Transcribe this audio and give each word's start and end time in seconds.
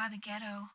by 0.00 0.08
the 0.08 0.16
ghetto. 0.16 0.70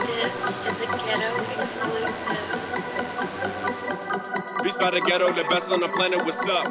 This 0.00 0.38
is 0.66 0.80
a 0.80 0.86
ghetto 0.86 1.30
exclusive. 1.60 2.46
Beats 4.62 4.78
by 4.78 4.90
the 4.90 5.00
ghetto, 5.04 5.26
the 5.34 5.44
best 5.50 5.70
on 5.70 5.80
the 5.80 5.88
planet. 5.88 6.24
What's 6.24 6.48
up? 6.48 6.66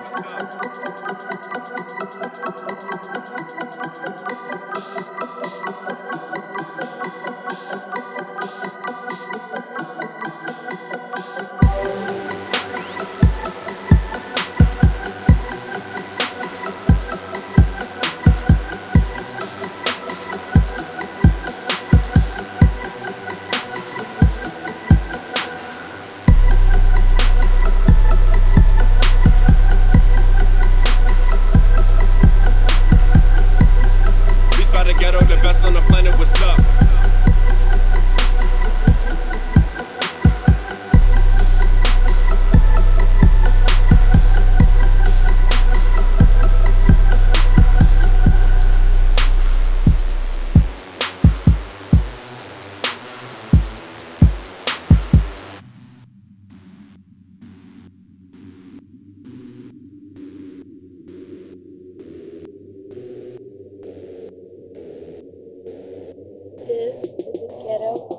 This 66.94 67.05
is 67.05 67.09
a 67.09 67.17
ghetto 67.66 68.12